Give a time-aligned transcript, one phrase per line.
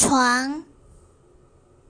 [0.00, 0.62] 床。